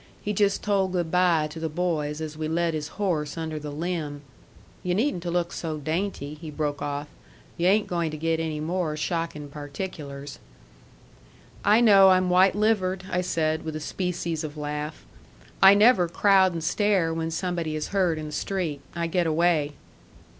He 0.19 0.33
just 0.33 0.63
told 0.63 0.93
good 0.93 1.11
by 1.11 1.45
to 1.51 1.59
the 1.59 1.69
boys 1.69 2.21
as 2.21 2.35
we 2.35 2.47
led 2.47 2.73
his 2.73 2.87
horse 2.97 3.37
under 3.37 3.59
the 3.59 3.69
limb 3.69 4.23
you 4.81 4.95
needn't 4.95 5.21
to 5.21 5.29
look 5.29 5.53
so 5.53 5.77
dainty," 5.77 6.33
he 6.33 6.49
broke 6.49 6.81
off. 6.81 7.05
"You 7.55 7.67
ain't 7.67 7.85
going 7.85 8.09
to 8.09 8.17
get 8.17 8.39
any 8.39 8.59
more 8.59 8.97
shocking 8.97 9.47
particulars." 9.47 10.39
"I 11.63 11.81
know 11.81 12.09
I'm 12.09 12.31
white 12.31 12.55
livered," 12.55 13.03
I 13.11 13.21
said 13.21 13.63
with 13.63 13.75
a 13.75 13.79
species 13.79 14.43
of 14.43 14.57
laugh. 14.57 15.05
"I 15.61 15.75
never 15.75 16.07
crowd 16.09 16.53
and 16.53 16.63
stare 16.63 17.13
when 17.13 17.29
somebody 17.29 17.75
is 17.75 17.89
hurt 17.89 18.17
in 18.17 18.25
the 18.25 18.31
street. 18.31 18.81
I 18.95 19.05
get 19.05 19.27
away." 19.27 19.73